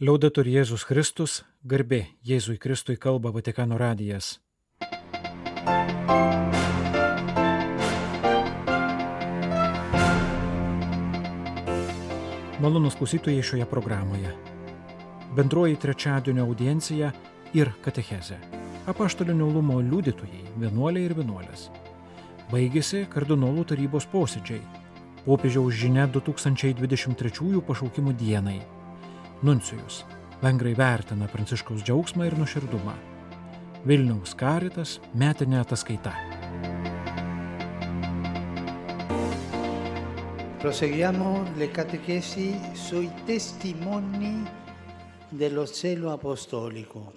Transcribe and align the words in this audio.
Liaudatur 0.00 0.48
Jėzus 0.48 0.86
Kristus, 0.88 1.42
garbė 1.68 2.06
Jėzui 2.24 2.56
Kristui 2.56 2.94
kalba 2.96 3.28
Vatikano 3.28 3.76
radijas. 3.76 4.38
Malonus 12.64 12.96
klausytojai 12.96 13.44
šioje 13.44 13.68
programoje. 13.68 14.32
Bendroji 15.36 15.76
trečiadienio 15.76 16.48
audiencija 16.48 17.12
ir 17.52 17.76
katechezė. 17.84 18.40
Apaštalinio 18.88 19.52
lumo 19.52 19.76
liudytojai, 19.84 20.46
vienuoliai 20.56 21.04
ir 21.04 21.18
vienuolės. 21.20 21.68
Baigėsi 22.48 23.04
kardinolų 23.12 23.68
tarybos 23.68 24.08
posėdžiai. 24.08 24.64
Popiežiaus 25.28 25.76
žinia 25.76 26.08
2023 26.08 27.60
pašaukimų 27.68 28.16
dienai 28.16 28.62
Nuncijus. 29.42 30.04
Vengrai 30.42 30.74
vertina 30.78 31.26
Pranciškaus 31.26 31.82
džiaugsmą 31.82 32.28
ir 32.28 32.36
nuširdumą. 32.38 32.94
Vilniaus 33.86 34.36
karitas 34.38 35.00
metinė 35.18 35.58
ataskaita. 35.64 36.12
Proseguiamo 40.62 41.32
le 41.58 41.66
catechesi 41.74 42.52
sui 42.78 43.08
testimoni 43.26 44.36
dello 45.30 45.66
celo 45.66 46.12
apostolico. 46.12 47.08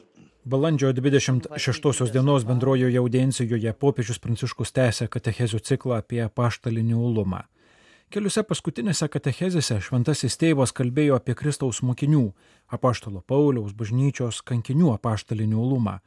Balandžio 0.46 0.94
26 0.94 2.12
dienos 2.14 2.46
bendrojoje 2.46 2.98
audiencijoje 2.98 3.74
popiežius 3.74 4.18
Pranciškus 4.22 4.74
tęsė 4.74 5.08
katechezių 5.14 5.62
ciklą 5.62 6.02
apie 6.02 6.26
paštalinį 6.30 6.98
ulumą. 6.98 7.46
Keliose 8.14 8.44
paskutinėse 8.46 9.08
katechezėse 9.10 9.80
šventasis 9.82 10.38
tėvas 10.38 10.72
kalbėjo 10.78 11.18
apie 11.18 11.34
Kristaus 11.36 11.82
mokinių, 11.82 12.28
apaštalo 12.70 13.24
Pauliaus 13.26 13.74
bažnyčios 13.74 14.44
kankinių 14.46 14.94
apaštalinį 14.94 15.58
ulumą. 15.58 15.98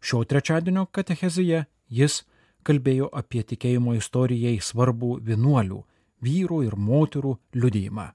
Šio 0.00 0.24
trečiadienio 0.24 0.86
katechezėje 0.90 1.66
jis 1.92 2.22
kalbėjo 2.64 3.10
apie 3.12 3.44
tikėjimo 3.44 3.94
istorijai 3.98 4.56
svarbų 4.64 5.18
vienuolių, 5.28 5.82
vyrų 6.24 6.62
ir 6.66 6.78
moterų 6.88 7.36
liudijimą. 7.54 8.08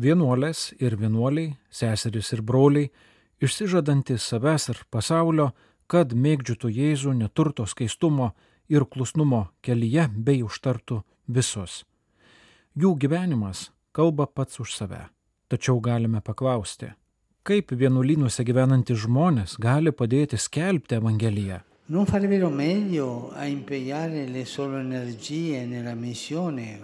Vienuolės 0.00 0.72
ir 0.80 0.96
vienuoliai, 0.96 1.52
seserys 1.68 2.32
ir 2.32 2.40
broliai, 2.40 2.88
išsižadantis 3.44 4.24
savęs 4.32 4.70
ir 4.72 4.82
pasaulio, 4.90 5.50
kad 5.86 6.16
mėgdžiutų 6.16 6.72
Jėzų 6.72 7.12
neturto 7.20 7.68
skaistumo 7.68 8.32
ir 8.72 8.88
klusnumo 8.88 9.50
kelyje 9.60 10.08
bei 10.16 10.40
užtartų 10.42 11.02
visus. 11.28 11.82
Jų 12.72 12.94
gyvenimas 12.96 13.66
kalba 13.92 14.24
pats 14.24 14.56
už 14.62 14.70
save. 14.72 15.02
Tačiau 15.52 15.76
galime 15.84 16.22
paklausti, 16.24 16.86
kaip 17.44 17.74
vienuolynuose 17.76 18.46
gyvenantys 18.48 19.02
žmonės 19.02 19.58
gali 19.60 19.92
padėti 19.92 20.38
skelbti 20.40 20.96
Evangeliją. 20.96 21.58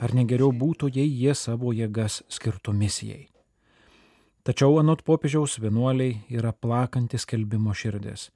Ar 0.05 0.13
negeriau 0.13 0.53
būtų, 0.53 0.91
jei 0.93 1.09
jie 1.09 1.33
savo 1.33 1.73
jėgas 1.73 2.21
skirtų 2.29 2.77
misijai? 2.77 3.23
Tačiau 4.45 4.77
anot 4.83 5.01
popiežiaus 5.09 5.57
vienuoliai 5.57 6.21
yra 6.29 6.53
plakantis 6.53 7.25
kelbimo 7.25 7.73
širdis. 7.73 8.29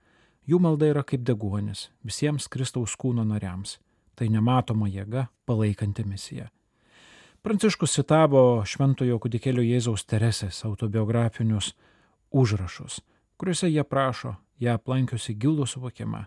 Jų 0.49 0.57
malda 0.65 0.89
yra 0.89 1.05
kaip 1.05 1.21
deguonis 1.21 1.91
visiems 2.01 2.49
Kristaus 2.49 2.97
kūno 2.97 3.29
nariams. 3.29 3.77
Tai 4.17 4.33
nematoma 4.33 4.89
jėga 4.89 5.29
palaikanti 5.45 6.09
misiją. 6.09 6.49
Pranciškus 7.43 7.97
citavo 7.97 8.63
Šventojo 8.63 9.17
kudikėlio 9.19 9.65
Jėzaus 9.67 10.05
Teresės 10.07 10.61
autobiografinius 10.63 11.73
užrašus, 12.31 13.01
kuriuose 13.35 13.67
jie 13.67 13.83
prašo 13.83 14.37
ją 14.63 14.77
aplankiusi 14.79 15.35
gilų 15.35 15.67
suvokimą, 15.67 16.21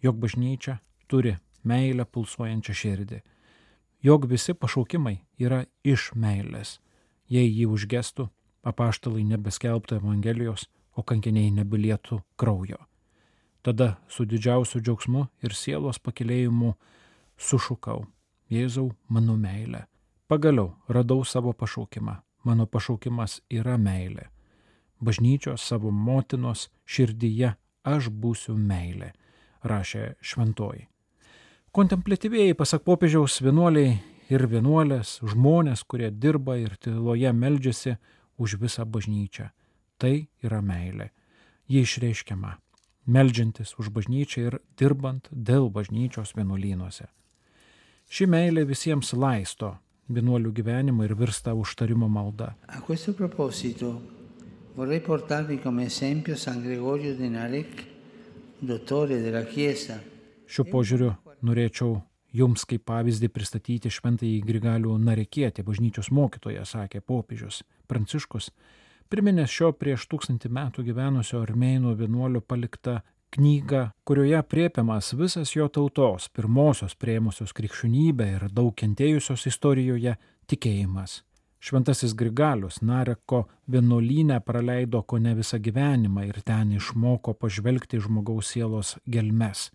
jog 0.00 0.16
bažnyčia 0.22 0.78
turi 1.12 1.34
meilę 1.68 2.08
pulsuojančią 2.08 2.78
širdį, 2.80 3.20
jog 4.08 4.24
visi 4.32 4.56
pašaukimai 4.56 5.18
yra 5.44 5.60
iš 5.84 6.08
meilės. 6.16 6.78
Jei 7.28 7.52
jį 7.52 7.68
užgestų, 7.76 8.30
apaštalai 8.64 9.28
nebeskelbtų 9.28 10.00
Evangelijos, 10.00 10.70
o 10.96 11.04
kankiniai 11.04 11.52
nebilietų 11.52 12.22
kraujo. 12.40 12.80
Tada 13.60 13.98
su 14.08 14.24
didžiausiu 14.24 14.80
džiaugsmu 14.80 15.28
ir 15.44 15.52
sielos 15.52 16.00
pakilėjimu 16.00 16.72
sušukau, 17.36 18.06
Jėzau, 18.48 18.94
mano 19.12 19.36
meilė. 19.36 19.91
Pagaliau 20.32 20.72
radau 20.88 21.24
savo 21.24 21.52
pašaukimą. 21.52 22.14
Mano 22.44 22.64
pašaukimas 22.66 23.42
yra 23.52 23.74
meilė. 23.76 24.30
Bažnyčios 25.04 25.60
savo 25.60 25.90
motinos 25.92 26.70
širdyje 26.88 27.50
aš 27.84 28.08
būsiu 28.22 28.54
meilė, 28.56 29.10
rašė 29.60 30.14
šventoji. 30.24 30.86
Kontemplatyviai, 31.76 32.56
pasak 32.56 32.80
popiežiaus, 32.88 33.42
vienuoliai 33.44 33.98
ir 34.32 34.46
vienuolės, 34.48 35.18
žmonės, 35.20 35.84
kurie 35.84 36.08
dirba 36.08 36.56
ir 36.62 36.80
tyloje 36.80 37.34
meldžiasi 37.36 37.98
už 38.40 38.56
visą 38.64 38.88
bažnyčią. 38.88 39.50
Tai 40.00 40.14
yra 40.40 40.64
meilė. 40.64 41.10
Ji 41.68 41.84
išreiškiama, 41.84 42.56
meldžiantis 43.04 43.76
už 43.76 43.92
bažnyčią 43.92 44.48
ir 44.48 44.60
dirbant 44.80 45.28
dėl 45.28 45.68
bažnyčios 45.68 46.32
vienuolynuose. 46.40 47.12
Ši 48.08 48.32
meilė 48.32 48.64
visiems 48.64 49.12
laisto, 49.12 49.76
vienuolių 50.08 50.52
gyvenimą 50.56 51.06
ir 51.06 51.14
virsta 51.18 51.54
užtarimo 51.54 52.08
malda. 52.08 52.54
Vorrei 54.72 55.00
portarvi 55.04 55.58
come 55.60 55.84
esempio 55.84 56.36
San 56.36 56.62
Gregorio 56.62 57.14
de 57.14 57.28
Narek, 57.28 57.84
dottore 58.58 59.20
della 59.20 59.44
Chiesa. 59.44 59.98
Šiuo 60.48 60.64
požiūriu 60.64 61.10
norėčiau 61.44 61.98
jums 62.32 62.64
kaip 62.68 62.86
pavyzdį 62.88 63.28
pristatyti 63.28 63.92
šventąjį 63.92 64.38
Grigalių 64.48 64.96
Narekietį, 64.96 65.64
bažnyčios 65.66 66.08
mokytoją, 66.08 66.64
sakė 66.64 67.02
popiežius 67.04 67.60
Pranciškus, 67.84 68.48
priminęs 69.12 69.52
šio 69.52 69.74
prieš 69.76 70.06
tūkstantį 70.08 70.48
metų 70.48 70.86
gyvenusio 70.88 71.42
armėnų 71.44 71.92
vienuolio 72.00 72.40
paliktą 72.40 73.02
knygą, 73.32 73.88
kurioje 74.04 74.42
priepiamas 74.42 75.12
visas 75.18 75.56
jo 75.56 75.68
tautos, 75.72 76.28
pirmosios 76.28 76.94
prieimusios 76.94 77.52
krikščionybę 77.56 78.28
ir 78.36 78.48
daug 78.52 78.74
kentėjusios 78.76 79.46
istorijoje 79.48 80.16
tikėjimas. 80.50 81.22
Šventasis 81.62 82.14
Grigalius 82.18 82.80
Nareko 82.82 83.44
vienuolynę 83.70 84.40
praleido 84.42 85.02
ko 85.02 85.18
ne 85.22 85.34
visą 85.38 85.60
gyvenimą 85.62 86.24
ir 86.26 86.40
ten 86.42 86.72
išmoko 86.74 87.36
pažvelgti 87.38 88.00
žmogaus 88.02 88.50
sielos 88.50 88.96
gelmes. 89.06 89.68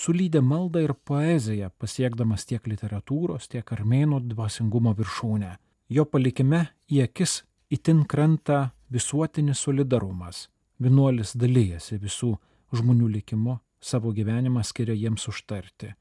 Sulydė 0.00 0.40
maldą 0.42 0.82
ir 0.82 0.94
poeziją, 1.04 1.70
pasiekdamas 1.78 2.48
tiek 2.50 2.66
literatūros, 2.66 3.46
tiek 3.52 3.72
armėnų 3.76 4.24
dvasingumo 4.32 4.96
viršūnę. 4.98 5.54
Jo 5.88 6.04
palikime 6.04 6.64
į 6.90 7.04
akis 7.06 7.44
itin 7.70 8.02
krenta 8.10 8.70
visuotinis 8.90 9.62
solidarumas. 9.62 10.48
Vienuolis 10.82 11.36
dalyjasi 11.38 12.00
visų 12.02 12.34
žmonių 12.72 13.08
likimu, 13.16 13.58
savo 13.80 14.12
gyvenimą 14.12 14.62
skiria 14.64 14.94
jiems 14.94 15.26
užtarti. 15.28 15.94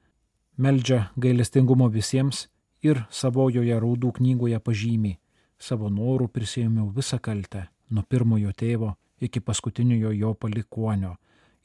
Meldžia 0.58 1.10
gailestingumo 1.16 1.88
visiems 1.90 2.48
ir 2.84 3.04
savojoje 3.10 3.80
raudų 3.80 4.12
knygoje 4.20 4.60
pažymi, 4.60 5.18
savo 5.60 5.90
norų 5.90 6.28
prisėmiau 6.32 6.90
visą 6.96 7.20
kaltę, 7.20 7.68
nuo 7.90 8.04
pirmojo 8.04 8.52
tėvo 8.52 8.96
iki 9.20 9.40
paskutiniojo 9.40 10.12
jo 10.16 10.34
palikuonio 10.34 11.16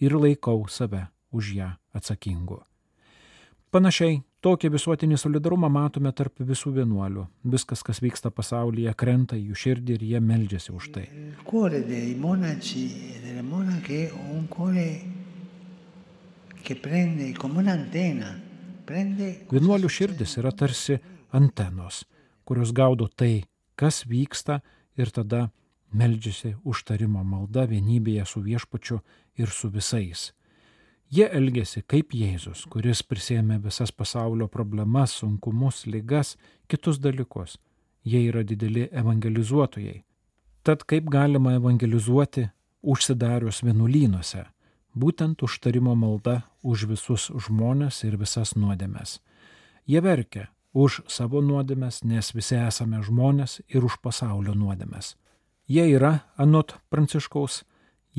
ir 0.01 0.15
laikau 0.19 0.67
save 0.69 1.07
už 1.33 1.55
ją 1.59 1.73
atsakingu. 1.95 2.63
Panašiai, 3.75 4.21
tokį 4.47 4.69
visuotinį 4.71 5.17
solidarumą 5.19 5.67
matome 5.67 6.13
tarp 6.15 6.39
visų 6.47 6.71
vienuolių. 6.77 7.25
Viskas, 7.51 7.81
kas 7.83 7.99
vyksta 8.05 8.31
pasaulyje, 8.31 8.93
krenta 8.95 9.35
į 9.35 9.49
jų 9.49 9.57
širdį 9.63 9.97
ir 9.97 10.05
jie 10.11 10.21
meldžiasi 10.23 10.71
už 10.71 10.85
tai. 10.95 11.03
E 11.11 11.33
Vienuolių 19.57 19.91
širdis 19.97 20.37
yra 20.39 20.55
tarsi 20.55 21.01
antenos, 21.35 22.05
kurios 22.47 22.71
gaudo 22.71 23.11
tai, 23.11 23.43
kas 23.75 24.05
vyksta 24.07 24.61
ir 24.95 25.11
tada 25.11 25.51
meldžiasi 25.91 26.55
užtarimo 26.63 27.27
malda 27.27 27.67
vienybėje 27.75 28.31
su 28.37 28.47
viešpačiu 28.47 29.03
ir 29.35 29.51
su 29.51 29.75
visais. 29.75 30.31
Jie 31.15 31.29
elgesi 31.31 31.83
kaip 31.87 32.15
Jėzus, 32.17 32.65
kuris 32.73 33.03
prisėmė 33.07 33.61
visas 33.63 33.93
pasaulio 33.95 34.49
problemas, 34.51 35.13
sunkumus, 35.21 35.85
lygas, 35.87 36.33
kitus 36.67 36.99
dalykus. 36.99 37.59
Jie 38.03 38.25
yra 38.31 38.43
dideli 38.43 38.89
evangelizuotojai. 38.91 40.01
Tad 40.67 40.83
kaip 40.91 41.07
galima 41.13 41.53
evangelizuoti 41.61 42.49
užsidarius 42.83 43.63
vienuolynuose? 43.63 44.43
Būtent 44.97 45.45
užtarimo 45.47 45.95
malda 45.95 46.41
už 46.63 46.89
visus 46.91 47.29
žmonės 47.47 48.01
ir 48.09 48.17
visas 48.19 48.57
nuodėmes. 48.59 49.21
Jie 49.87 50.01
verkia 50.03 50.49
už 50.73 51.03
savo 51.07 51.45
nuodėmes, 51.45 52.03
nes 52.03 52.33
visi 52.35 52.59
esame 52.59 53.05
žmonės 53.07 53.61
ir 53.69 53.87
už 53.87 54.01
pasaulio 54.03 54.57
nuodėmes. 54.59 55.15
Jie 55.71 55.87
yra, 55.95 56.25
anot 56.37 56.75
Pranciškaus, 56.91 57.63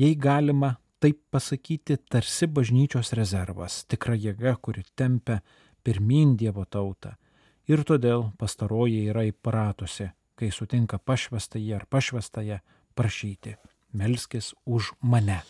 jei 0.00 0.16
galima 0.16 0.76
taip 1.02 1.20
pasakyti, 1.30 1.98
tarsi 2.10 2.48
bažnyčios 2.48 3.12
rezervas, 3.16 3.84
tikra 3.90 4.16
jėga, 4.16 4.56
kuri 4.62 4.84
tempia 4.96 5.40
pirmin 5.84 6.36
Dievo 6.36 6.64
tautą. 6.64 7.14
Ir 7.66 7.82
todėl 7.86 8.30
pastaroji 8.38 9.08
yra 9.10 9.26
įpratusi, 9.26 10.10
kai 10.38 10.50
sutinka 10.54 10.98
pašvestąjį 11.02 11.72
ar 11.74 11.86
pašvestąją, 11.90 12.60
prašyti, 12.96 13.56
melskis 13.92 14.54
už 14.64 14.94
mane. 15.02 15.42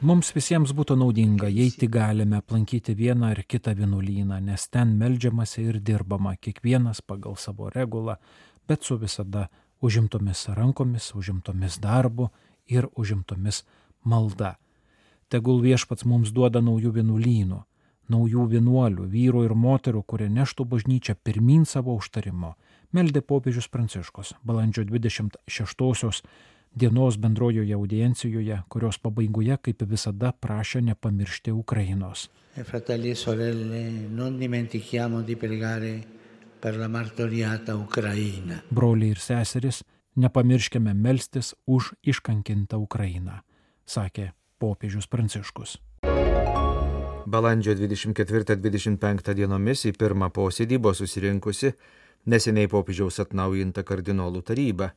Mums 0.00 0.32
visiems 0.34 0.72
būtų 0.76 0.96
naudinga, 0.98 1.48
jei 1.52 1.70
tik 1.70 1.92
galime 1.94 2.40
aplankyti 2.40 2.94
vieną 2.96 3.32
ar 3.34 3.42
kitą 3.44 3.74
vienuolyną, 3.78 4.40
nes 4.42 4.64
ten 4.72 4.96
melžiamasi 4.98 5.66
ir 5.68 5.80
dirbama, 5.84 6.34
kiekvienas 6.40 7.02
pagal 7.04 7.36
savo 7.36 7.68
regulą, 7.74 8.16
bet 8.68 8.84
su 8.84 8.96
visada 8.96 9.48
užimtomis 9.80 10.48
rankomis, 10.48 11.14
užimtomis 11.14 11.78
darbu 11.80 12.28
ir 12.66 12.88
užimtomis 12.96 13.64
malda. 14.04 14.56
Tegul 15.28 15.60
viešpats 15.60 16.06
mums 16.08 16.32
duoda 16.32 16.60
naujų 16.64 16.92
vienuolynų, 17.00 17.62
naujų 18.08 18.46
vienuolių, 18.54 19.08
vyrų 19.12 19.44
ir 19.44 19.54
moterų, 19.54 20.02
kurie 20.08 20.28
neštų 20.32 20.64
bažnyčią 20.64 21.16
pirmin 21.24 21.66
savo 21.68 21.96
užtarimo, 22.00 22.54
meldė 22.92 23.20
popiežius 23.20 23.68
Pranciškus 23.68 24.34
balandžio 24.42 24.86
26 24.88 26.22
dienos 26.78 27.16
bendrojoje 27.16 27.74
audiencijoje, 27.74 28.62
kurios 28.68 28.98
pabaigoje, 29.02 29.56
kaip 29.62 29.82
visada, 29.88 30.32
prašė 30.32 30.82
nepamiršti 30.92 31.52
Ukrainos. 31.52 32.28
E 32.56 32.64
fratelli 32.64 33.14
sorelle, 33.14 34.08
non 34.10 34.38
dimentichiamo 34.38 35.22
di 35.22 35.36
pregare 35.36 36.17
per 36.60 36.76
la 36.76 36.88
martoriata 36.88 37.76
Ucraina. 37.76 38.62
Broliai 38.68 39.14
ir 39.14 39.20
seseris, 39.22 39.82
nepamirškime 40.18 40.94
melstis 40.94 41.54
už 41.66 41.92
iškankintą 42.02 42.80
Ukrainą, 42.82 43.40
sakė 43.86 44.32
popiežius 44.58 45.06
Pranciškus. 45.06 45.78
Balandžio 47.28 47.74
24-25 47.76 49.34
dienomis 49.36 49.84
į 49.84 49.92
pirmą 50.00 50.30
posėdį 50.32 50.78
buvo 50.80 50.94
susirinkusi 50.96 51.74
neseniai 52.26 52.70
popiežiaus 52.72 53.20
atnaujinta 53.22 53.84
kardinolų 53.84 54.42
taryba. 54.50 54.92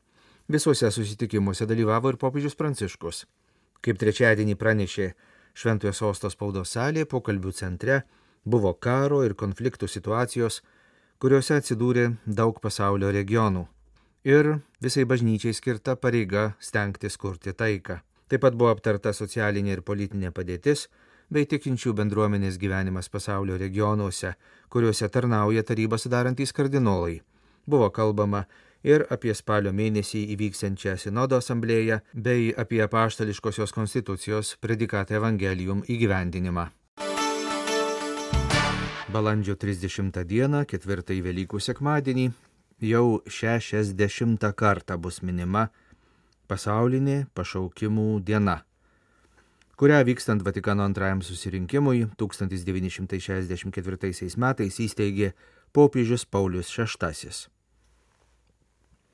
Visuose 0.51 0.89
susitikimuose 0.91 1.67
dalyvavo 1.67 2.11
ir 2.11 2.17
popiežius 2.19 2.57
Pranciškus. 2.59 3.25
Kaip 3.81 3.99
trečiadienį 4.01 4.55
pranešė 4.55 5.11
Šventojo 5.53 5.91
sostos 5.93 6.37
spaudos 6.37 6.71
salėje, 6.77 7.09
pokalbių 7.11 7.51
centre 7.51 8.01
buvo 8.47 8.73
karo 8.73 9.21
ir 9.25 9.35
konfliktų 9.35 9.89
situacijos, 9.91 10.61
kuriuose 11.21 11.59
atsidūrė 11.59 12.07
daug 12.25 12.57
pasaulio 12.63 13.11
regionų. 13.13 13.67
Ir 14.25 14.47
visai 14.81 15.03
bažnyčiai 15.05 15.53
skirta 15.53 15.93
pareiga 15.95 16.55
stengtis 16.57 17.17
kurti 17.21 17.53
taiką. 17.53 17.99
Taip 18.25 18.41
pat 18.41 18.57
buvo 18.57 18.71
aptarta 18.73 19.13
socialinė 19.13 19.75
ir 19.75 19.83
politinė 19.85 20.31
padėtis 20.33 20.87
bei 21.29 21.45
tikinčių 21.45 21.93
bendruomenės 21.99 22.57
gyvenimas 22.57 23.11
pasaulio 23.13 23.59
regionuose, 23.61 24.33
kuriuose 24.73 25.09
tarnauja 25.13 25.63
tarybą 25.67 26.01
sudarantys 26.01 26.55
kardinolai. 26.57 27.21
Buvo 27.69 27.91
kalbama 27.93 28.47
ir 28.81 29.05
apie 29.13 29.37
spalio 29.37 29.71
mėnesį 29.77 30.25
įvyksiančią 30.33 30.97
sinodo 31.05 31.37
asamblėją 31.37 32.01
bei 32.13 32.49
apie 32.57 32.81
apaštališkosios 32.89 33.77
konstitucijos 33.77 34.55
predikatą 34.57 35.21
Evangelium 35.21 35.85
įgyvendinimą. 35.85 36.71
Balandžio 39.11 39.57
30 39.59 40.23
dieną, 40.23 40.63
ketvirtąjį 40.71 41.19
Velykų 41.25 41.59
sekmadienį, 41.59 42.31
jau 42.87 43.19
60 43.27 44.39
kartą 44.55 44.95
bus 44.95 45.19
minima 45.19 45.67
pasaulinė 46.47 47.27
pašaukimų 47.35 48.23
diena, 48.23 48.63
kurią 49.75 49.99
vykstant 50.07 50.39
Vatikano 50.47 50.87
antrajam 50.87 51.19
susirinkimui 51.27 52.07
1964 52.15 54.31
metais 54.45 54.79
įsteigė 54.87 55.35
popiežius 55.75 56.23
Paulius 56.25 56.71
VI. 56.71 57.51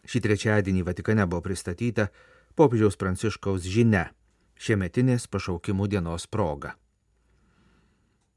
Šį 0.05 0.19
trečiadienį 0.29 0.85
Vatikane 0.85 1.25
buvo 1.25 1.41
pristatyta 1.49 2.13
popiežiaus 2.53 3.01
pranciškaus 3.01 3.65
žinia 3.65 4.13
šiemetinės 4.61 5.25
pašaukimų 5.25 5.89
dienos 5.89 6.29
proga. 6.29 6.77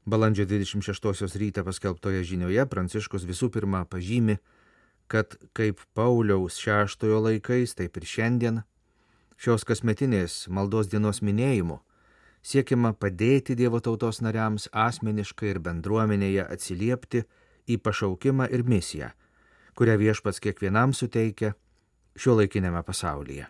Balandžio 0.05 0.45
26 0.45 1.35
rytą 1.37 1.63
paskelbtoje 1.67 2.23
žinioje 2.25 2.65
Pranciškus 2.65 3.27
visų 3.29 3.51
pirma 3.53 3.83
pažymi, 3.85 4.39
kad 5.07 5.37
kaip 5.53 5.83
Pauliaus 5.93 6.57
šeštojo 6.57 7.21
laikais, 7.27 7.75
taip 7.77 7.97
ir 7.97 8.07
šiandien 8.09 8.61
šios 9.37 9.65
kasmetinės 9.67 10.47
maldos 10.49 10.89
dienos 10.89 11.21
minėjimu 11.21 11.81
siekiama 12.41 12.93
padėti 12.97 13.55
Dievo 13.55 13.79
tautos 13.79 14.21
nariams 14.21 14.67
asmeniškai 14.73 15.53
ir 15.53 15.61
bendruomenėje 15.63 16.45
atsiliepti 16.49 17.23
į 17.69 17.77
pašaukimą 17.85 18.49
ir 18.51 18.65
misiją, 18.65 19.11
kurią 19.77 19.97
viešpats 20.01 20.41
kiekvienam 20.43 20.95
suteikia 20.97 21.53
šio 22.17 22.37
laikinėme 22.41 22.81
pasaulyje. 22.83 23.47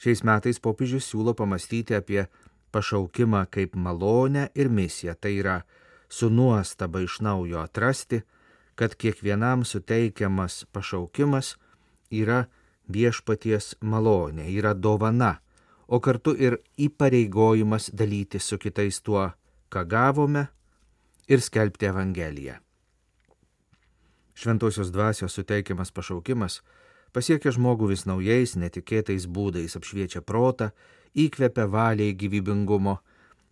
Šiais 0.00 0.22
metais 0.24 0.60
popiežius 0.60 1.08
siūlo 1.08 1.34
pamastyti 1.36 1.96
apie 1.96 2.24
pašaukimą 2.72 3.44
kaip 3.50 3.74
malonę 3.74 4.48
ir 4.54 4.68
misiją, 4.68 5.14
tai 5.20 5.36
yra 5.42 5.60
su 6.08 6.30
nuostaba 6.30 7.00
iš 7.00 7.20
naujo 7.20 7.60
atrasti, 7.60 8.22
kad 8.74 8.94
kiekvienam 8.94 9.64
suteikiamas 9.64 10.64
pašaukimas 10.72 11.56
yra 12.10 12.44
viešpaties 12.88 13.74
malonė, 13.80 14.48
yra 14.50 14.74
dovana, 14.74 15.36
o 15.86 16.00
kartu 16.00 16.34
ir 16.38 16.58
įpareigojimas 16.78 17.90
dalyti 17.94 18.40
su 18.40 18.58
kitais 18.58 19.02
tuo, 19.02 19.30
ką 19.70 19.84
gavome 19.86 20.46
ir 21.28 21.42
skelbti 21.42 21.86
Evangeliją. 21.86 22.58
Šventosios 24.34 24.90
dvasios 24.90 25.34
suteikiamas 25.34 25.92
pašaukimas 25.92 26.62
pasiekia 27.12 27.52
žmogų 27.54 27.90
vis 27.92 28.06
naujais, 28.06 28.56
netikėtais 28.56 29.26
būdais, 29.26 29.76
apšviečia 29.76 30.22
protą, 30.22 30.70
įkvepia 31.14 31.66
valiai 31.66 32.14
gyvybingumo, 32.14 32.98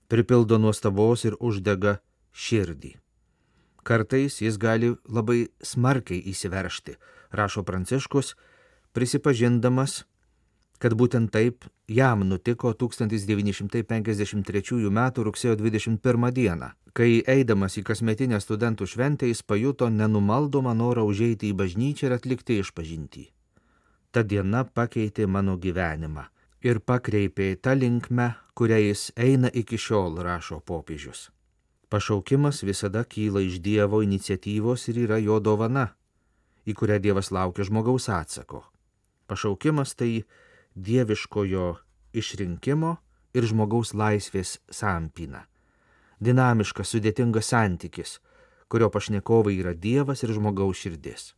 pripildo 0.08 0.58
nuostabos 0.58 1.24
ir 1.28 1.36
uždega 1.40 1.98
širdį. 2.32 2.96
Kartais 3.88 4.40
jis 4.42 4.58
gali 4.60 4.92
labai 5.08 5.48
smarkiai 5.64 6.20
įsiveršti, 6.32 6.96
rašo 7.32 7.62
Pranciškus, 7.64 8.34
prisipažindamas, 8.92 10.04
kad 10.78 10.94
būtent 10.94 11.30
taip 11.34 11.64
jam 11.88 12.28
nutiko 12.28 12.72
1953 12.72 14.90
m. 14.90 15.00
rugsėjo 15.28 15.56
21 15.56 16.32
d., 16.32 16.70
kai 16.92 17.22
eidamas 17.26 17.78
į 17.78 17.82
kasmetinę 17.86 18.40
studentų 18.42 18.86
šventę 18.86 19.26
jis 19.30 19.42
pajuto 19.42 19.88
nenumaldomą 19.88 20.74
norą 20.74 21.04
užeiti 21.06 21.48
į 21.50 21.54
bažnyčią 21.58 22.06
ir 22.08 22.12
atlikti 22.18 22.58
išpažinti. 22.62 23.37
Ta 24.12 24.22
diena 24.24 24.64
pakeitė 24.64 25.26
mano 25.28 25.56
gyvenimą 25.60 26.24
ir 26.64 26.80
pakreipė 26.80 27.56
tą 27.62 27.74
linkmę, 27.78 28.28
kurią 28.56 28.78
jis 28.82 29.02
eina 29.16 29.50
iki 29.52 29.78
šiol, 29.78 30.18
rašo 30.24 30.60
popiežius. 30.60 31.28
Pašaukimas 31.88 32.62
visada 32.62 33.04
kyla 33.04 33.40
iš 33.40 33.60
Dievo 33.64 34.02
iniciatyvos 34.04 34.88
ir 34.90 35.04
yra 35.06 35.18
jo 35.22 35.38
dovana, 35.40 35.86
į 36.68 36.74
kurią 36.76 36.98
Dievas 37.00 37.30
laukia 37.32 37.64
žmogaus 37.64 38.08
atsako. 38.12 38.64
Pašaukimas 39.28 39.94
tai 39.96 40.24
dieviškojo 40.76 41.68
išrinkimo 42.12 42.96
ir 43.36 43.46
žmogaus 43.48 43.94
laisvės 43.94 44.58
sampyna. 44.72 45.44
Dinamiškas, 46.20 46.92
sudėtingas 46.92 47.52
santykis, 47.52 48.18
kurio 48.68 48.90
pašnekovai 48.92 49.54
yra 49.60 49.74
Dievas 49.76 50.24
ir 50.24 50.32
žmogaus 50.36 50.80
širdis. 50.82 51.32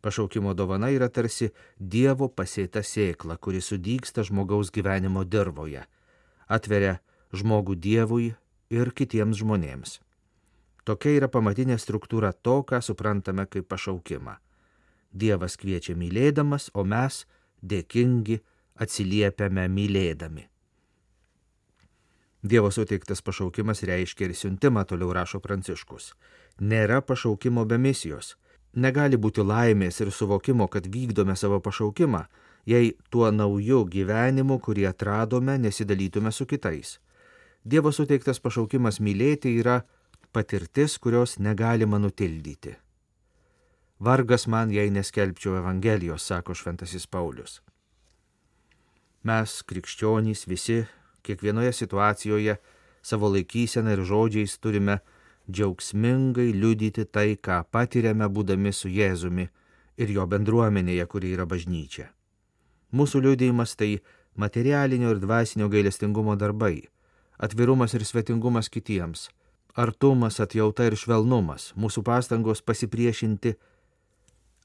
Pašaukimo 0.00 0.54
dovana 0.54 0.88
yra 0.90 1.08
tarsi 1.12 1.50
Dievo 1.78 2.30
pasėta 2.32 2.80
sėkla, 2.80 3.36
kuri 3.36 3.60
sudyksta 3.60 4.24
žmogaus 4.24 4.72
gyvenimo 4.72 5.24
dirboje, 5.28 5.84
atveria 6.48 7.00
žmogų 7.36 7.76
Dievui 7.76 8.30
ir 8.72 8.92
kitiems 8.96 9.42
žmonėms. 9.42 9.98
Tokia 10.88 11.12
yra 11.18 11.28
pamatinė 11.28 11.76
struktūra 11.78 12.32
to, 12.32 12.62
ką 12.64 12.80
suprantame 12.82 13.44
kaip 13.46 13.68
pašaukimą. 13.68 14.38
Dievas 15.12 15.58
kviečia 15.60 15.96
mylėdamas, 15.98 16.70
o 16.72 16.86
mes 16.86 17.26
dėkingi 17.60 18.40
atsiliepiame 18.80 19.66
mylėdami. 19.68 20.46
Dievo 22.42 22.70
suteiktas 22.72 23.20
pašaukimas 23.20 23.82
reiškia 23.84 24.30
ir 24.30 24.34
siuntimą, 24.34 24.86
toliau 24.88 25.12
rašo 25.12 25.42
Pranciškus. 25.44 26.14
Nėra 26.60 27.02
pašaukimo 27.04 27.66
be 27.68 27.76
misijos. 27.76 28.38
Negali 28.74 29.18
būti 29.18 29.42
laimės 29.42 30.00
ir 30.00 30.12
suvokimo, 30.14 30.68
kad 30.70 30.86
vykdome 30.86 31.34
savo 31.36 31.58
pašaukimą, 31.60 32.24
jei 32.66 32.92
tuo 33.10 33.30
nauju 33.30 33.84
gyvenimu, 33.90 34.60
kurį 34.62 34.86
atradome, 34.90 35.58
nesidalytume 35.58 36.30
su 36.32 36.46
kitais. 36.46 36.98
Dievo 37.64 37.90
suteiktas 37.92 38.38
pašaukimas 38.40 39.00
mylėti 39.00 39.56
yra 39.58 39.82
patirtis, 40.32 40.98
kurios 40.98 41.38
negalima 41.38 41.98
nutildyti. 41.98 42.76
Vargas 44.00 44.46
man, 44.46 44.70
jei 44.70 44.88
neskelbčiau 44.90 45.58
Evangelijos, 45.58 46.24
sako 46.24 46.54
Šventasis 46.54 47.06
Paulius. 47.06 47.60
Mes, 49.26 49.58
krikščionys, 49.68 50.46
visi, 50.48 50.86
kiekvienoje 51.26 51.74
situacijoje 51.76 52.56
savo 53.02 53.28
laikyseną 53.34 53.92
ir 53.92 54.04
žodžiais 54.08 54.56
turime 54.56 55.00
džiaugsmingai 55.48 56.52
liudyti 56.52 57.06
tai, 57.06 57.36
ką 57.36 57.62
patiriame 57.70 58.28
būdami 58.28 58.72
su 58.74 58.90
Jėzumi 58.90 59.48
ir 60.00 60.12
jo 60.14 60.26
bendruomenėje, 60.26 61.06
kuri 61.06 61.34
yra 61.36 61.46
bažnyčia. 61.46 62.10
Mūsų 62.92 63.22
liūdėjimas 63.26 63.76
tai 63.78 64.00
materialinio 64.36 65.12
ir 65.14 65.20
dvasinio 65.22 65.68
gailestingumo 65.70 66.36
darbai, 66.36 66.88
atvirumas 67.38 67.94
ir 67.94 68.04
svetingumas 68.04 68.70
kitiems, 68.72 69.28
artumas, 69.74 70.40
atjauta 70.42 70.86
ir 70.88 70.96
švelnumas, 70.98 71.70
mūsų 71.76 72.02
pastangos 72.06 72.62
pasipriešinti 72.62 73.54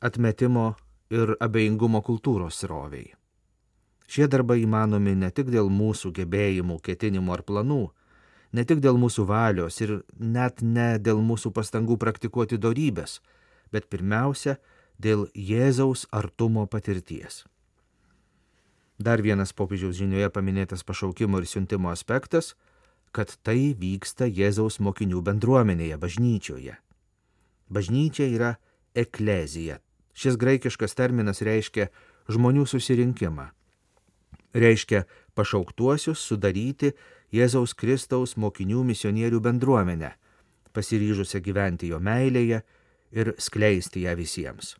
atmetimo 0.05 0.73
ir 1.13 1.35
abejingumo 1.39 2.01
kultūros 2.05 2.63
sroviai. 2.63 3.13
Šie 4.05 4.27
darbai 4.29 4.59
įmanomi 4.61 5.15
ne 5.17 5.31
tik 5.33 5.49
dėl 5.53 5.69
mūsų 5.73 6.11
gebėjimų, 6.19 6.77
ketinimų 6.85 7.33
ar 7.33 7.43
planų, 7.45 7.83
ne 8.55 8.63
tik 8.67 8.81
dėl 8.83 8.99
mūsų 9.01 9.25
valios 9.29 9.81
ir 9.83 9.97
net 10.19 10.63
ne 10.63 10.95
dėl 10.99 11.19
mūsų 11.23 11.51
pastangų 11.55 11.99
praktikuoti 12.01 12.59
darybės, 12.61 13.19
bet 13.75 13.89
pirmiausia 13.91 14.57
dėl 15.01 15.27
Jėzaus 15.35 16.05
artumo 16.11 16.63
patirties. 16.71 17.43
Dar 18.95 19.19
vienas 19.19 19.51
popiežiaus 19.51 19.97
žinioje 19.99 20.31
paminėtas 20.31 20.85
pašaukimo 20.87 21.41
ir 21.41 21.49
siuntimo 21.51 21.91
aspektas 21.91 22.53
kad 23.15 23.31
tai 23.47 23.71
vyksta 23.79 24.27
Jėzaus 24.27 24.81
mokinių 24.83 25.21
bendruomenėje, 25.23 25.95
bažnyčioje. 26.01 26.75
Bažnyčia 27.71 28.27
yra 28.27 28.55
eklezija. 28.95 29.79
Šis 30.15 30.35
graikiškas 30.39 30.95
terminas 30.99 31.39
reiškia 31.43 31.87
žmonių 32.31 32.65
susirinkimą. 32.67 33.47
Reiškia 34.55 35.05
pašauktuosius 35.35 36.19
sudaryti 36.27 36.91
Jėzaus 37.35 37.75
Kristaus 37.75 38.35
mokinių 38.39 38.83
misionierių 38.87 39.41
bendruomenę, 39.43 40.13
pasiryžusią 40.73 41.41
gyventi 41.43 41.91
jo 41.91 41.99
meilėje 41.99 42.61
ir 43.11 43.33
skleisti 43.37 44.05
ją 44.05 44.15
visiems. 44.15 44.75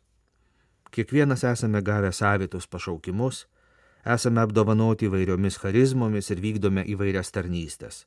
Kiekvienas 0.90 1.44
esame 1.44 1.82
gavę 1.84 2.12
savitus 2.12 2.66
pašaukimus, 2.66 3.44
esame 4.04 4.40
apdovanoti 4.40 5.10
įvairiomis 5.10 5.58
charizmomis 5.60 6.30
ir 6.32 6.44
vykdome 6.44 6.86
įvairias 6.94 7.34
tarnystės 7.34 8.06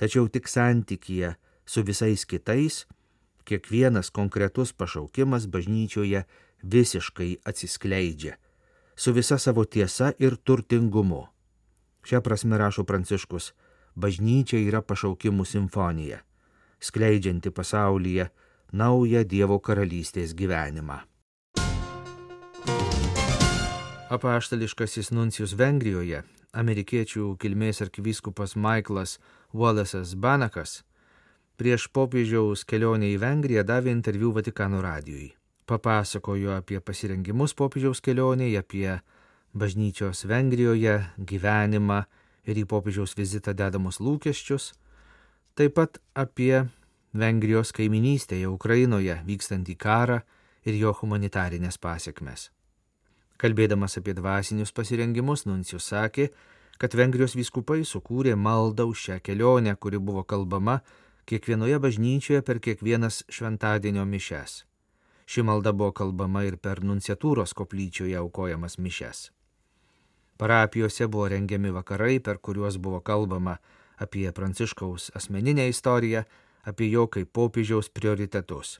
tačiau 0.00 0.28
tik 0.32 0.48
santykyje 0.48 1.34
su 1.68 1.84
visais 1.84 2.24
kitais, 2.24 2.86
kiekvienas 3.44 4.08
konkretus 4.10 4.72
pašaukimas 4.72 5.44
bažnyčioje 5.52 6.24
visiškai 6.62 7.30
atsiskleidžia, 7.44 8.38
su 8.96 9.12
visa 9.12 9.36
savo 9.38 9.64
tiesa 9.64 10.12
ir 10.18 10.38
turtingumu. 10.40 11.26
Šią 12.08 12.22
prasme 12.24 12.56
rašo 12.56 12.86
Pranciškus, 12.88 13.52
bažnyčia 13.96 14.60
yra 14.62 14.82
pašaukimų 14.82 15.46
simfonija, 15.46 16.20
skleidžianti 16.80 17.50
pasaulyje 17.50 18.30
naują 18.72 19.24
Dievo 19.24 19.58
karalystės 19.58 20.34
gyvenimą. 20.34 21.00
Apaštališkasis 24.10 25.12
nuncijus 25.14 25.54
Vengrijoje 25.54 26.24
amerikiečių 26.52 27.36
kilmės 27.38 27.78
arkivyskupas 27.84 28.56
Michaelas 28.58 29.18
Wallace'as 29.54 30.16
Banakas 30.18 30.80
prieš 31.60 31.86
popiežiaus 31.94 32.64
kelionę 32.64 33.12
į 33.12 33.20
Vengriją 33.22 33.62
davė 33.68 33.92
interviu 33.92 34.32
Vatikano 34.34 34.80
radijui. 34.82 35.30
Papasakojo 35.70 36.56
apie 36.56 36.80
pasirengimus 36.80 37.54
popiežiaus 37.54 38.00
kelioniai, 38.02 38.56
apie 38.58 38.98
bažnyčios 39.54 40.24
Vengrijoje 40.26 40.96
gyvenimą 41.18 42.02
ir 42.46 42.60
į 42.60 42.66
popiežiaus 42.68 43.16
vizitą 43.18 43.54
dedamus 43.56 44.00
lūkesčius, 44.00 44.72
taip 45.54 45.76
pat 45.78 45.98
apie 46.14 46.68
Vengrijos 47.12 47.72
kaiminystėje 47.74 48.46
Ukrainoje 48.46 49.16
vykstantį 49.26 49.74
karą 49.76 50.20
ir 50.64 50.76
jo 50.78 50.92
humanitarinės 50.94 51.78
pasiekmes. 51.82 52.50
Kalbėdamas 53.40 53.96
apie 53.98 54.14
dvasinius 54.14 54.70
pasirengimus, 54.76 55.46
Nuncijus 55.48 55.88
sakė, 55.90 56.28
kad 56.78 56.94
Vengrijos 56.94 57.34
vyskupai 57.36 57.82
sukūrė 57.88 58.36
maldą 58.36 58.86
už 58.92 59.06
šią 59.06 59.18
kelionę, 59.24 59.74
kuri 59.76 59.98
buvo 59.98 60.22
kalbama 60.24 60.80
kiekvienoje 61.26 61.80
bažnyčioje 61.80 62.42
per 62.42 62.60
kiekvienas 62.60 63.24
šventadienio 63.28 64.04
mišes. 64.04 64.64
Ši 65.30 65.44
malda 65.46 65.72
buvo 65.72 65.92
kalbama 65.92 66.44
ir 66.44 66.56
per 66.58 66.84
nunciatūros 66.84 67.54
koplyčioje 67.54 68.16
aukojamas 68.18 68.78
mišes. 68.78 69.28
Parapijose 70.40 71.04
buvo 71.06 71.28
rengiami 71.28 71.70
vakarai, 71.70 72.16
per 72.24 72.38
kuriuos 72.40 72.78
buvo 72.80 73.00
kalbama 73.04 73.58
apie 74.00 74.30
Pranciškaus 74.32 75.10
asmeninę 75.14 75.66
istoriją, 75.68 76.22
apie 76.64 76.88
jo 76.90 77.04
kaip 77.12 77.28
popiežiaus 77.36 77.90
prioritetus. 77.92 78.78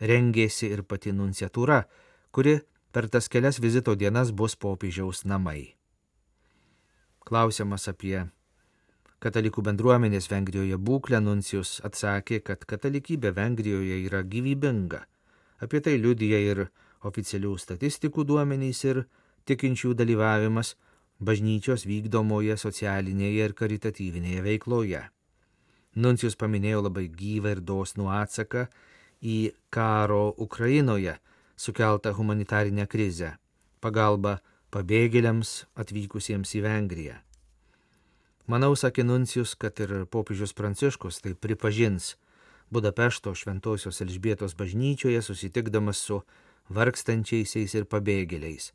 Rengėsi 0.00 0.70
ir 0.72 0.82
pati 0.88 1.12
nunciatūra, 1.12 1.82
kuri 2.32 2.54
per 2.92 3.10
tas 3.12 3.28
kelias 3.28 3.60
vizito 3.60 3.92
dienas 3.94 4.32
bus 4.32 4.56
popiežiaus 4.56 5.24
namai. 5.28 5.76
Klausiamas 7.28 7.88
apie 7.92 8.16
katalikų 9.20 9.66
bendruomenės 9.68 10.30
Vengrijoje 10.32 10.80
būklę, 10.80 11.20
Nuncijus 11.20 11.80
atsakė, 11.84 12.40
kad 12.40 12.64
katalikybė 12.64 13.34
Vengrijoje 13.36 14.00
yra 14.06 14.24
gyvybinga. 14.24 15.04
Apie 15.60 15.84
tai 15.84 15.98
liudija 16.00 16.40
ir 16.40 16.66
oficialių 17.04 17.56
statistikų 17.60 18.24
duomenys 18.28 18.84
ir 18.88 19.04
tikinčių 19.44 19.94
dalyvavimas 19.96 20.74
bažnyčios 21.20 21.86
vykdomoje 21.88 22.56
socialinėje 22.60 23.44
ir 23.48 23.54
karitatyvinėje 23.56 24.42
veikloje. 24.44 25.02
Nuncijus 25.96 26.36
paminėjo 26.36 26.82
labai 26.88 27.06
gyvą 27.08 27.56
ir 27.56 27.62
dosnų 27.64 28.10
atsaką 28.12 28.66
į 29.24 29.52
karo 29.72 30.34
Ukrainoje 30.36 31.16
sukeltą 31.56 32.12
humanitarinę 32.12 32.84
krizę, 32.86 33.36
pagalbą 33.80 34.36
pabėgėliams 34.70 35.64
atvykusiems 35.74 36.52
į 36.58 36.62
Vengriją. 36.66 37.16
Manau, 38.46 38.76
sakė 38.76 39.02
Nuncijus, 39.02 39.56
kad 39.58 39.80
ir 39.80 40.04
popiežius 40.06 40.52
Pranciškus 40.54 41.22
tai 41.24 41.32
pripažins 41.34 42.14
Budapešto 42.70 43.32
Šventojios 43.34 44.00
Elžbietos 44.02 44.54
bažnyčioje 44.58 45.22
susitikdamas 45.22 46.02
su 46.02 46.20
vargstančiaisiais 46.68 47.74
ir 47.78 47.86
pabėgėliais. 47.86 48.72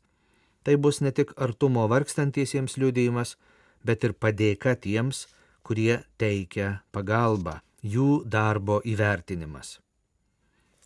Tai 0.62 0.76
bus 0.76 1.00
ne 1.02 1.10
tik 1.10 1.32
artumo 1.36 1.88
vargstantiesiems 1.90 2.78
liūdėjimas, 2.78 3.36
bet 3.82 4.04
ir 4.06 4.14
padėka 4.14 4.76
tiems, 4.78 5.26
kurie 5.66 6.02
teikia 6.18 6.82
pagalbą, 6.94 7.60
jų 7.82 8.22
darbo 8.26 8.80
įvertinimas. 8.86 9.78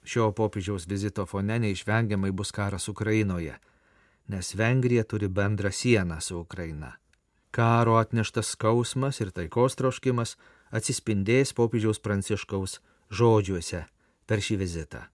Šio 0.06 0.30
popiežiaus 0.38 0.87
vizito 0.88 1.26
fone 1.26 1.59
neišvengiamai 1.61 2.30
bus 2.30 2.52
karas 2.54 2.88
Ukrainoje, 2.88 3.56
nes 4.28 4.52
Vengrija 4.54 5.04
turi 5.04 5.28
bendrą 5.28 5.73
sieną 5.73 6.21
su 6.21 6.38
Ukraina. 6.40 6.97
Karo 7.50 7.97
atneštas 7.97 8.52
skausmas 8.54 9.21
ir 9.21 9.33
taikos 9.33 9.76
troškimas 9.80 10.37
atsispindės 10.71 11.54
popiežiaus 11.56 12.02
pranciškaus 12.04 12.80
žodžiuose 13.11 13.85
per 14.26 14.42
šį 14.45 14.59
vizitą. 14.62 15.06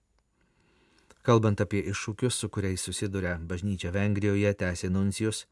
Kalbant 1.23 1.61
apie 1.63 1.79
iššūkius, 1.87 2.35
su 2.35 2.49
kuriais 2.51 2.83
susiduria 2.83 3.37
bažnyčia 3.39 3.93
Vengrijoje, 3.95 4.51
tęsė 4.59 4.89
Nuncijus, 4.91 5.45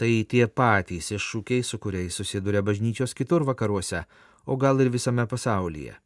tai 0.00 0.24
tie 0.24 0.46
patys 0.48 1.10
iššūkiai, 1.12 1.64
su 1.64 1.76
kuriais 1.78 2.16
susiduria 2.16 2.62
bažnyčios 2.64 3.12
kitur 3.14 3.44
vakaruose, 3.44 4.06
o 4.48 4.56
gal 4.56 4.80
ir 4.80 4.88
visame 4.88 5.26
pasaulyje. 5.28 5.98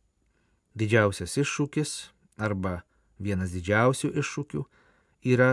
Didžiausias 0.75 1.37
iššūkis 1.38 1.93
arba 2.43 2.81
vienas 3.23 3.55
didžiausių 3.55 4.11
iššūkių 4.19 4.64
yra 5.35 5.52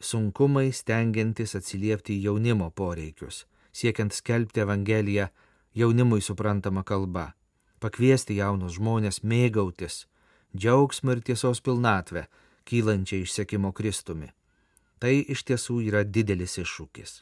sunkumai 0.00 0.70
stengiantis 0.72 1.52
atsiliepti 1.58 2.16
jaunimo 2.24 2.70
poreikius, 2.70 3.44
siekiant 3.72 4.16
skelbti 4.16 4.64
Evangeliją 4.64 5.28
jaunimui 5.76 6.22
suprantama 6.24 6.86
kalba, 6.88 7.34
pakviesti 7.84 8.40
jaunus 8.40 8.78
žmonės 8.78 9.20
mėgautis 9.20 10.06
džiaugsmą 10.56 11.18
ir 11.18 11.26
tiesos 11.28 11.60
pilnatvę, 11.60 12.24
kylančią 12.68 13.22
iš 13.24 13.34
sėkimo 13.36 13.72
Kristumi. 13.76 14.30
Tai 15.00 15.12
iš 15.16 15.44
tiesų 15.48 15.80
yra 15.88 16.04
didelis 16.04 16.58
iššūkis. 16.60 17.20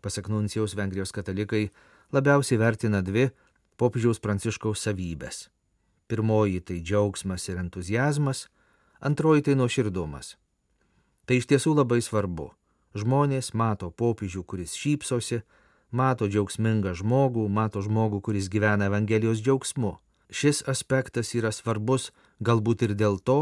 Pasak 0.00 0.28
Nuncijaus 0.30 0.76
Vengrijos 0.78 1.12
katalikai 1.12 1.68
labiausiai 2.14 2.60
vertina 2.60 3.02
dvi 3.02 3.28
popiežiaus 3.80 4.22
pranciškaus 4.22 4.86
savybės 4.86 5.48
Pirmoji 6.10 6.60
tai 6.60 6.80
džiaugsmas 6.82 7.44
ir 7.48 7.58
entuzijazmas, 7.62 8.48
antroji 8.98 9.44
tai 9.46 9.54
nuoširdumas. 9.54 10.32
Tai 11.22 11.36
iš 11.38 11.46
tiesų 11.46 11.76
labai 11.76 12.00
svarbu. 12.02 12.48
Žmonės 12.98 13.52
mato 13.54 13.92
popiežių, 13.94 14.42
kuris 14.42 14.74
šypsosi, 14.74 15.44
mato 15.94 16.26
džiaugsmingą 16.26 16.96
žmogų, 16.98 17.44
mato 17.46 17.78
žmogų, 17.86 18.18
kuris 18.26 18.50
gyvena 18.50 18.88
Evangelijos 18.90 19.38
džiaugsmu. 19.38 19.92
Šis 20.34 20.64
aspektas 20.66 21.30
yra 21.38 21.54
svarbus 21.54 22.10
galbūt 22.42 22.82
ir 22.88 22.96
dėl 22.98 23.22
to, 23.22 23.38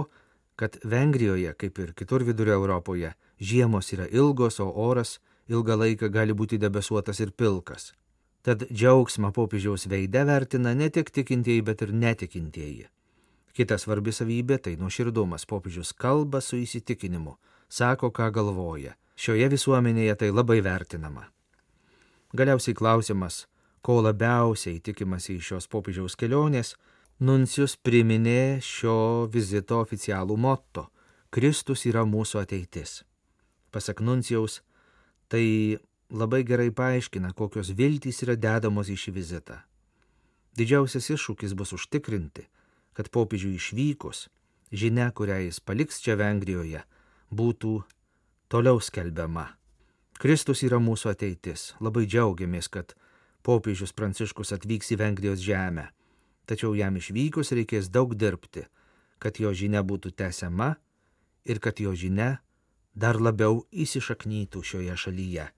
kad 0.58 0.76
Vengrijoje, 0.82 1.54
kaip 1.54 1.78
ir 1.78 1.94
kitur 1.94 2.24
vidurio 2.26 2.56
Europoje, 2.58 3.12
žiemos 3.38 3.92
yra 3.94 4.08
ilgos, 4.10 4.58
o 4.60 4.66
oras 4.90 5.20
ilgą 5.48 5.76
laiką 5.78 6.10
gali 6.10 6.34
būti 6.34 6.58
debesuotas 6.58 7.20
ir 7.22 7.30
pilkas. 7.30 7.92
Tad 8.42 8.64
džiaugsmą 8.66 9.30
popiežiaus 9.36 9.86
veide 9.86 10.24
vertina 10.26 10.74
ne 10.74 10.88
tik 10.90 11.12
tikintieji, 11.14 11.62
bet 11.62 11.82
ir 11.86 11.92
netikintieji. 11.94 12.88
Kita 13.54 13.78
svarbi 13.78 14.14
savybė 14.14 14.58
tai 14.62 14.74
nuoširdumas. 14.78 15.46
Popiežius 15.46 15.92
kalba 15.94 16.40
su 16.40 16.58
įsitikinimu, 16.58 17.36
sako, 17.68 18.10
ką 18.14 18.30
galvoja. 18.34 18.96
Šioje 19.18 19.48
visuomenėje 19.54 20.14
tai 20.20 20.28
labai 20.30 20.60
vertinama. 20.62 21.24
Galiausiai 22.38 22.76
klausimas, 22.78 23.46
ko 23.82 24.00
labiausiai 24.02 24.78
tikimasi 24.84 25.38
iš 25.38 25.52
šios 25.52 25.70
popiežiaus 25.70 26.14
kelionės, 26.18 26.74
Nuncijus 27.18 27.72
priminė 27.82 28.60
šio 28.62 29.26
vizito 29.26 29.80
oficialų 29.82 30.37
motto- 30.38 30.84
Kristus 31.34 31.82
yra 31.90 32.04
mūsų 32.06 32.44
ateitis. 32.44 33.02
Pasak 33.72 34.00
Nuncijaus, 34.00 34.60
tai 35.28 35.78
labai 36.10 36.44
gerai 36.44 36.70
paaiškina, 36.70 37.32
kokios 37.34 37.75
viltys 37.75 38.22
yra 38.22 38.37
dedamos 38.37 38.87
į 38.87 38.94
šį 38.94 39.12
vizitą. 39.18 39.58
Didžiausias 40.54 41.10
iššūkis 41.10 41.56
bus 41.58 41.72
užtikrinti, 41.72 42.46
kad 42.94 43.10
popiežiui 43.10 43.58
išvykus, 43.58 44.28
žinia, 44.70 45.10
kurią 45.10 45.42
jis 45.42 45.58
paliks 45.58 45.98
čia 46.00 46.14
Vengrijoje, 46.14 46.84
būtų 47.34 47.82
toliau 48.48 48.78
skelbiama. 48.78 49.58
Kristus 50.18 50.62
yra 50.62 50.78
mūsų 50.78 51.10
ateitis. 51.10 51.75
Labai 51.80 52.06
džiaugiamės, 52.06 52.68
kad 52.70 52.94
popiežius 53.42 53.92
Pranciškus 53.92 54.52
atvyks 54.52 54.92
į 54.94 55.02
Vengrijos 55.02 55.42
žemę. 55.42 55.98
Tačiau 56.49 56.73
jam 56.78 56.97
išvykus 56.97 57.52
reikės 57.52 57.90
daug 57.93 58.14
dirbti, 58.17 58.64
kad 59.21 59.37
jo 59.37 59.52
žinia 59.52 59.83
būtų 59.85 60.14
tęsiama 60.17 60.75
ir 61.45 61.61
kad 61.61 61.81
jo 61.81 61.93
žinia 61.93 62.38
dar 62.97 63.21
labiau 63.21 63.67
įsišaknytų 63.71 64.64
šioje 64.64 64.97
šalyje 64.97 65.50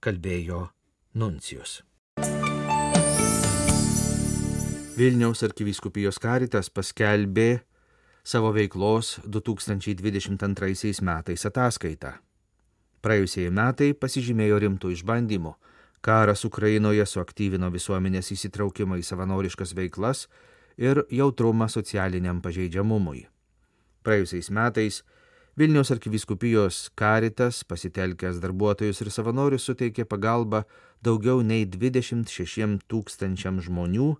kalbėjo 0.00 0.68
Nuncijus. 1.18 1.82
Vilniaus 4.98 5.44
arkivyskupijos 5.46 6.18
karitas 6.18 6.70
paskelbė 6.74 7.60
savo 8.26 8.50
veiklos 8.54 9.18
2022 9.26 11.02
metais 11.06 11.46
ataskaitą. 11.46 12.16
Praėjusieji 13.02 13.52
metai 13.54 13.92
pasižymėjo 13.94 14.58
rimtų 14.64 14.90
išbandymų. 14.96 15.52
Karas 16.00 16.44
Ukrainoje 16.46 17.04
suaktyvino 17.06 17.70
visuomenės 17.74 18.30
įsitraukimą 18.34 19.00
į 19.00 19.06
savanoriškas 19.06 19.74
veiklas 19.74 20.26
ir 20.78 21.02
jautrumą 21.10 21.66
socialiniam 21.72 22.42
pažeidžiamumui. 22.44 23.26
Praėjusiais 24.06 24.50
metais 24.54 25.02
Vilniaus 25.58 25.90
arkiviskupijos 25.90 26.76
karitas, 26.94 27.64
pasitelkęs 27.66 28.36
darbuotojus 28.38 29.00
ir 29.02 29.10
savanorius, 29.10 29.64
suteikė 29.66 30.04
pagalbą 30.06 30.60
daugiau 31.02 31.42
nei 31.42 31.64
26 31.66 32.78
tūkstančiam 32.86 33.58
žmonių, 33.66 34.12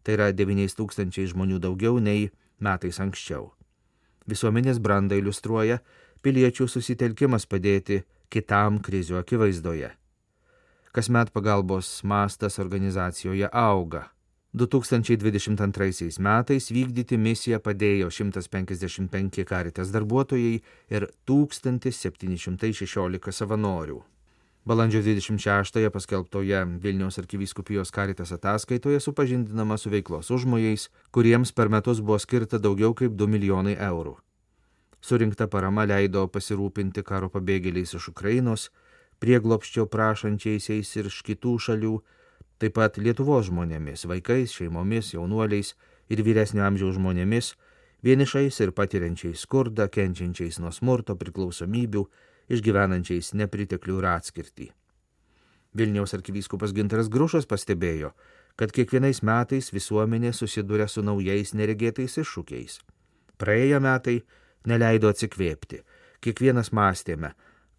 tai 0.00 0.16
yra 0.16 0.30
9 0.32 0.72
tūkstančiai 0.80 1.28
žmonių 1.34 1.60
daugiau 1.60 2.00
nei 2.00 2.30
metais 2.64 2.96
anksčiau. 2.96 3.50
Visuomenės 4.24 4.80
brandą 4.80 5.20
iliustruoja 5.20 5.82
piliečių 6.24 6.64
susitelkimas 6.64 7.44
padėti 7.44 8.00
kitam 8.32 8.80
krizių 8.80 9.20
akivaizdoje. 9.20 9.99
Kasmet 10.92 11.30
pagalbos 11.30 12.02
mastas 12.02 12.58
organizacijoje 12.58 13.48
auga. 13.52 14.10
2022 14.52 16.18
metais 16.18 16.66
vykdyti 16.74 17.14
misiją 17.14 17.62
padėjo 17.62 18.10
155 18.10 19.46
karitas 19.46 19.94
darbuotojai 19.94 20.58
ir 20.90 21.06
1716 21.30 23.30
savanorių. 23.38 24.02
Balandžio 24.66 24.98
26-ąją 25.06 25.94
paskelbtoje 25.94 26.66
Vilniaus 26.82 27.22
arkivyskupijos 27.22 27.94
karitas 27.94 28.32
ataskaitoje 28.32 29.00
supažindinama 29.00 29.78
su 29.78 29.90
veiklos 29.94 30.30
užmojais, 30.34 30.90
kuriems 31.14 31.52
per 31.52 31.68
metus 31.70 32.02
buvo 32.02 32.18
skirta 32.18 32.58
daugiau 32.58 32.94
kaip 32.98 33.14
2 33.14 33.30
milijonai 33.30 33.78
eurų. 33.78 34.18
Surinkta 35.00 35.46
parama 35.46 35.86
leido 35.86 36.26
pasirūpinti 36.26 37.02
karo 37.06 37.30
pabėgėliais 37.30 37.94
iš 37.94 38.08
Ukrainos, 38.10 38.74
prieglopščio 39.20 39.86
prašančiaisiais 39.92 40.90
ir 40.96 41.10
iš 41.10 41.20
kitų 41.26 41.56
šalių, 41.66 41.94
taip 42.60 42.76
pat 42.76 42.98
Lietuvos 43.00 43.48
žmonėmis, 43.48 44.06
vaikais, 44.08 44.54
šeimomis, 44.56 45.14
jaunuoliais 45.14 45.74
ir 46.12 46.24
vyresnio 46.24 46.64
amžiaus 46.66 46.96
žmonėmis, 46.98 47.54
vienišais 48.04 48.60
ir 48.64 48.74
patiriančiais 48.76 49.44
skurdą, 49.44 49.88
kenčiančiais 49.92 50.60
nuo 50.60 50.72
smurto 50.72 51.16
priklausomybių, 51.20 52.04
išgyvenančiais 52.50 53.32
nepriteklių 53.38 54.00
ir 54.00 54.10
atskirtį. 54.16 54.68
Vilniaus 55.76 56.16
arkivyskupas 56.16 56.74
Ginteras 56.74 57.08
Grušas 57.12 57.46
pastebėjo, 57.46 58.10
kad 58.58 58.72
kiekvienais 58.74 59.22
metais 59.22 59.70
visuomenė 59.72 60.32
susiduria 60.34 60.88
su 60.90 61.04
naujais 61.06 61.54
neregėtais 61.54 62.18
iššūkiais. 62.18 62.80
Praėję 63.38 63.78
metai 63.80 64.16
neleido 64.66 65.12
atsikvėpti. 65.12 65.84
Kiekvienas 66.20 66.72
mąstėme, 66.76 67.30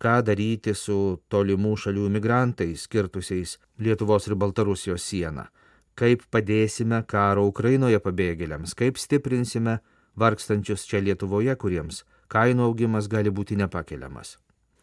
ką 0.02 0.20
daryti 0.26 0.74
su 0.78 1.22
tolimų 1.30 1.76
šalių 1.84 2.08
migrantais 2.16 2.88
skirtusiais 2.88 3.58
Lietuvos 3.78 4.28
ir 4.28 4.36
Baltarusijos 4.36 5.06
sieną, 5.06 5.46
kaip 5.96 6.24
padėsime 6.34 7.04
karo 7.08 7.46
Ukrainoje 7.50 8.00
pabėgėliams, 8.02 8.74
kaip 8.78 8.98
stiprinsime 8.98 9.80
vargstančius 10.18 10.88
čia 10.90 11.04
Lietuvoje, 11.06 11.56
kuriems 11.56 12.04
kainų 12.32 12.72
augimas 12.72 13.10
gali 13.12 13.30
būti 13.30 13.58
nepakeliamas. 13.60 14.38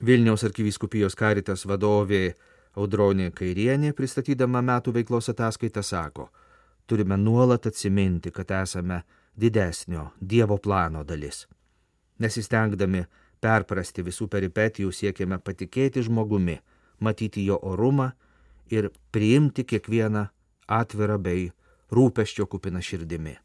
Vilniaus 0.04 0.44
arkivyskupijos 0.46 1.16
karitas 1.18 1.64
vadovė 1.66 2.34
Audronė 2.78 3.32
Kairienė, 3.34 3.94
pristatydama 3.96 4.62
metų 4.62 4.94
veiklos 5.00 5.32
ataskaitą, 5.32 5.82
sako, 5.82 6.28
turime 6.86 7.16
nuolat 7.18 7.66
atsiminti, 7.66 8.30
kad 8.30 8.52
esame 8.62 9.02
didesnio 9.34 10.12
Dievo 10.20 10.58
plano 10.62 11.02
dalis. 11.04 11.46
Nesistengdami 12.18 13.02
perprasti 13.40 14.04
visų 14.06 14.28
peripetijų 14.32 14.92
siekiame 14.92 15.38
patikėti 15.38 16.04
žmogumi, 16.06 16.58
matyti 17.00 17.44
jo 17.46 17.58
orumą 17.62 18.12
ir 18.70 18.90
priimti 19.12 19.64
kiekvieną 19.64 20.28
atvirą 20.68 21.18
bei 21.18 21.50
rūpeščio 21.94 22.46
kupiną 22.46 22.82
širdimi. 22.84 23.38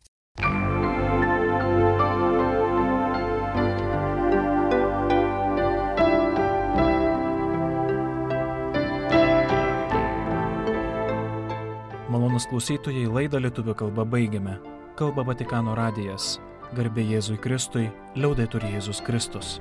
Malonus 12.14 12.46
klausytojai 12.46 13.08
laidą 13.10 13.40
lietuvių 13.42 13.74
kalba 13.80 14.06
baigiame. 14.06 14.60
Kalba 15.00 15.24
Vatikano 15.26 15.74
radijas. 15.74 16.36
Garbė 16.78 17.06
Jėzui 17.06 17.40
Kristui, 17.42 17.88
liaudai 18.18 18.46
turi 18.50 18.74
Jėzus 18.76 19.02
Kristus. 19.06 19.60